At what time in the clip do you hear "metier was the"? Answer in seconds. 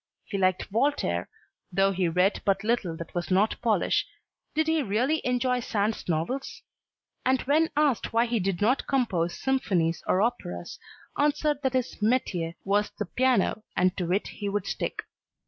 12.01-13.05